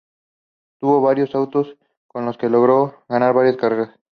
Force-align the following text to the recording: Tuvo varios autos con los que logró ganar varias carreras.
Tuvo 0.79 0.99
varios 0.99 1.35
autos 1.35 1.75
con 2.07 2.25
los 2.25 2.35
que 2.35 2.49
logró 2.49 3.03
ganar 3.07 3.35
varias 3.35 3.57
carreras. 3.57 3.91